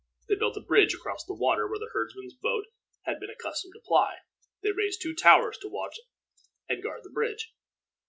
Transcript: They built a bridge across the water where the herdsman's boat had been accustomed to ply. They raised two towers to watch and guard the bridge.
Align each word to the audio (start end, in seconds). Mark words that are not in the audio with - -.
They 0.27 0.33
built 0.33 0.57
a 0.57 0.61
bridge 0.61 0.95
across 0.95 1.23
the 1.23 1.35
water 1.35 1.67
where 1.67 1.77
the 1.77 1.91
herdsman's 1.93 2.33
boat 2.33 2.65
had 3.03 3.19
been 3.19 3.29
accustomed 3.29 3.75
to 3.75 3.81
ply. 3.85 4.15
They 4.63 4.71
raised 4.71 4.99
two 5.03 5.13
towers 5.13 5.59
to 5.59 5.69
watch 5.69 5.99
and 6.67 6.81
guard 6.81 7.03
the 7.03 7.11
bridge. 7.11 7.53